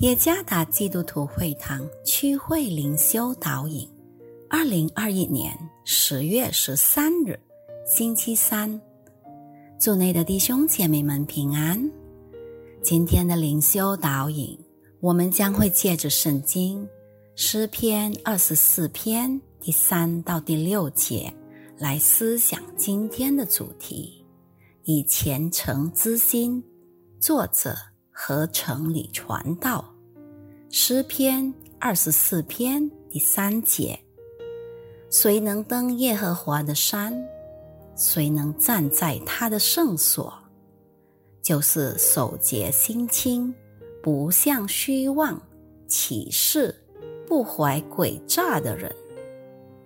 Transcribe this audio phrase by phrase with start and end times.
[0.00, 3.86] 耶加达基督徒会堂区会灵修导引，
[4.48, 5.52] 二零二一年
[5.84, 7.38] 十月十三日，
[7.84, 8.80] 星期三，
[9.78, 11.78] 祝内的弟兄姐妹们平安。
[12.82, 14.58] 今天的灵修导引，
[15.00, 16.88] 我们将会借着圣经
[17.36, 21.30] 诗篇二十四篇第三到第六节
[21.76, 24.24] 来思想今天的主题：
[24.84, 26.64] 以虔诚之心。
[27.20, 27.76] 作者。
[28.22, 29.82] 和城里传道，
[30.68, 33.98] 诗篇二十四篇第三节：
[35.08, 37.18] 谁能登耶和华的山？
[37.96, 40.30] 谁能站在他的圣所？
[41.40, 43.54] 就是守节心清，
[44.02, 45.40] 不向虚妄
[45.88, 46.78] 起誓，
[47.26, 48.94] 不怀诡诈的人。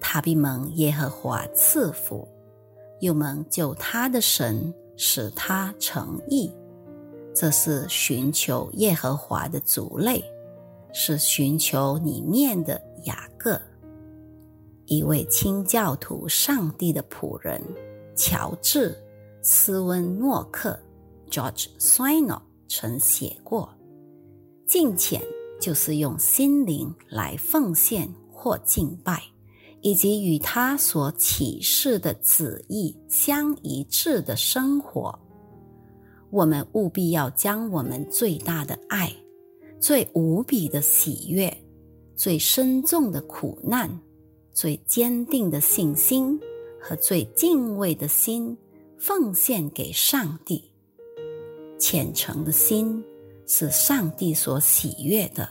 [0.00, 2.26] 他必蒙耶和华赐福，
[3.00, 6.52] 又蒙救他的神使他成义。
[7.34, 10.24] 这是寻求耶和华的族类，
[10.92, 13.60] 是寻求里面的雅各，
[14.86, 17.60] 一位清教徒上帝的仆人
[18.14, 18.90] 乔治·
[19.42, 20.78] 斯温诺克
[21.28, 23.68] （George s i n o 曾写过
[24.68, 25.20] ：“敬虔
[25.60, 29.20] 就是用心灵来奉献或敬拜，
[29.80, 35.18] 以及与他所启示的旨意相一致的生活。”
[36.34, 39.08] 我们务必要将我们最大的爱、
[39.78, 41.56] 最无比的喜悦、
[42.16, 43.88] 最深重的苦难、
[44.52, 46.36] 最坚定的信心
[46.80, 48.58] 和最敬畏的心
[48.98, 50.72] 奉献给上帝。
[51.78, 53.00] 虔诚的心
[53.46, 55.48] 是上帝所喜悦的，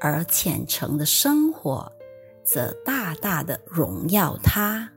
[0.00, 1.92] 而虔诚的生活
[2.42, 4.90] 则大大的荣耀他。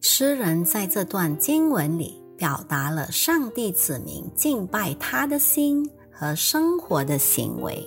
[0.00, 2.19] 诗人在这段经文里。
[2.40, 7.86] 表达了上帝子民敬拜他的心和生活的行为。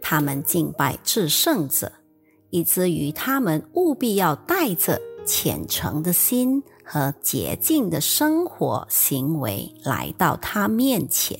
[0.00, 1.92] 他们敬拜至圣者，
[2.48, 11.38] 以至于他们务必要带着虔诚的心和洁净的生活行为来到他面前。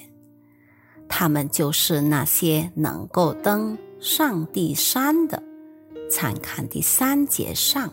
[1.08, 5.42] 他们就是那些能够登上帝山的。
[6.10, 7.90] 参看第三节上，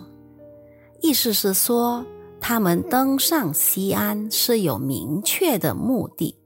[1.02, 2.06] 意思是说。
[2.48, 6.38] 他们登上西安是有明确的目的，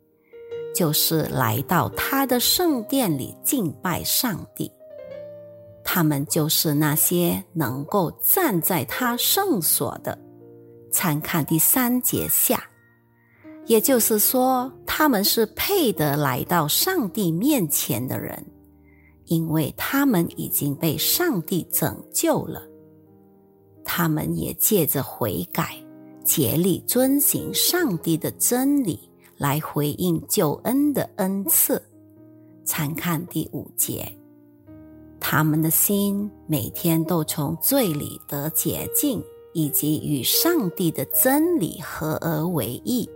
[0.73, 4.71] 就是来到他的圣殿里敬拜上帝。
[5.83, 10.17] 他们就是那些能够站在他圣所的。
[10.89, 12.63] 参看第三节下，
[13.65, 18.41] 也就是说，他们是配得来到上帝面前的人，
[19.25, 22.61] 因为他们已经被上帝拯救了。
[23.83, 25.75] 他们也借着悔改，
[26.29, 28.99] 竭力遵行上帝的真理，
[29.35, 31.81] 来回应救恩的恩赐。
[32.63, 34.07] 参看第五节，
[35.19, 39.23] 他们的心每天都从罪里得洁净，
[39.53, 43.09] 以及与上帝的真理合而为一。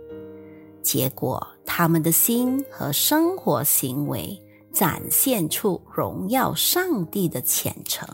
[0.82, 4.36] 结果，他们的心和生活行为
[4.72, 8.08] 展现出荣耀上帝的虔诚。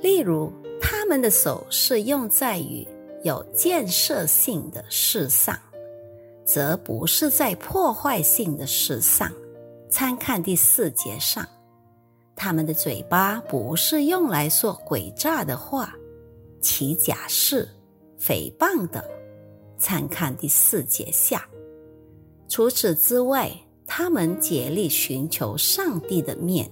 [0.00, 2.86] 例如，他们的手是用在与
[3.24, 5.58] 有建设性的事上，
[6.44, 9.32] 则不是在破坏性的事上。
[9.90, 11.48] 参看第四节上，
[12.36, 15.94] 他们的嘴巴不是用来说诡诈的话、
[16.60, 17.66] 起假誓、
[18.20, 19.02] 诽谤等。
[19.78, 21.48] 参看第四节下。
[22.46, 23.50] 除此之外，
[23.86, 26.70] 他们竭力寻求上帝的面。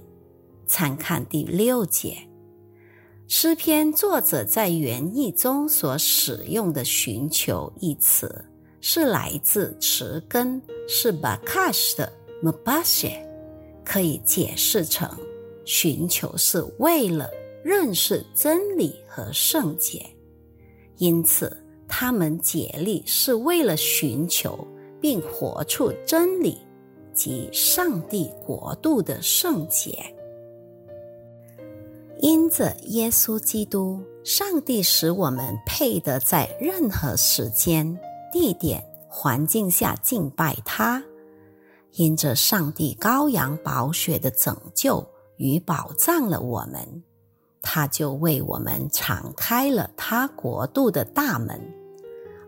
[0.67, 2.17] 参看第六节。
[3.35, 8.45] 诗篇作者在原意中所使用的“寻求”一词，
[8.83, 13.11] 是来自词根是 bakash 的 “mabash”，
[13.83, 15.09] 可以解释成
[15.65, 17.31] 寻求是为了
[17.65, 20.05] 认识真理和圣洁，
[20.99, 21.57] 因此
[21.89, 24.63] 他们竭力是为了寻求
[25.01, 26.59] 并活出真理
[27.15, 29.99] 及上帝国度的圣洁。
[32.23, 37.99] 因着耶稣基督，上帝使我们配得在任何时间、
[38.33, 41.03] 地点、环境下敬拜他。
[41.95, 45.05] 因着上帝羔羊宝血的拯救
[45.37, 47.03] 与保障了我们，
[47.61, 51.61] 他就为我们敞开了他国度的大门，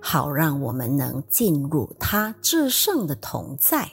[0.00, 3.90] 好让我们能进入他至圣的同在。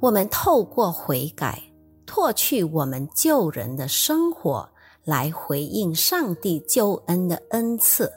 [0.00, 1.62] 我们透过悔改。
[2.06, 4.68] 脱去我们救人的生活，
[5.04, 8.12] 来回应上帝救恩的恩赐，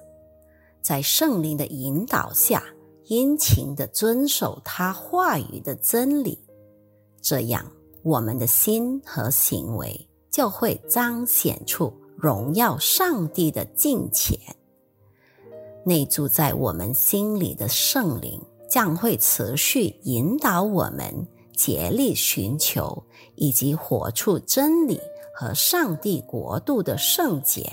[0.82, 2.64] 在圣灵的引导下，
[3.06, 6.38] 殷勤的遵守他话语的真理，
[7.22, 7.72] 这样
[8.04, 14.38] 我们的心和行为就会彰显出荣耀上帝的敬虔。
[15.86, 23.02] 内住在我们心里的圣灵将会持续引导我们竭力寻求
[23.36, 25.00] 以及活出真理
[25.34, 27.72] 和上帝国度的圣洁。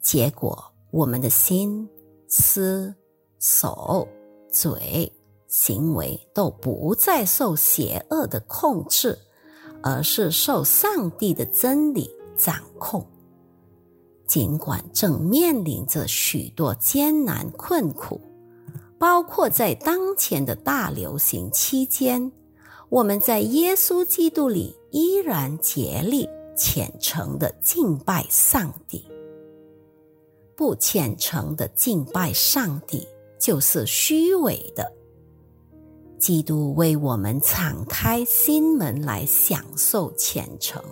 [0.00, 1.88] 结果，我们的心、
[2.28, 2.94] 思、
[3.38, 4.06] 手、
[4.50, 5.12] 嘴、
[5.48, 9.18] 行为都不再受邪恶的控制，
[9.82, 13.06] 而是受上帝的真理掌控。
[14.26, 18.20] 尽管正面临着许多艰难困苦，
[18.98, 22.32] 包括在当前的大流行期间，
[22.88, 29.04] 我们在耶稣基督里依然竭力虔诚的敬拜上帝。
[30.54, 33.06] 不虔诚的敬拜上帝
[33.38, 34.90] 就是虚伪的。
[36.18, 40.82] 基督为我们敞开心门来享受虔诚，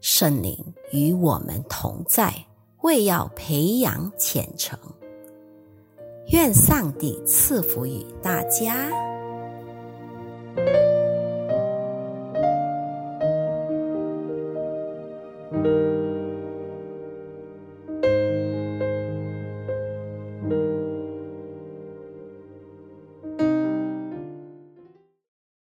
[0.00, 2.34] 圣灵与我们同在，
[2.82, 4.78] 为要培养虔诚。
[6.26, 9.11] 愿上帝赐福于大家。
[10.56, 10.68] thank
[15.54, 15.81] you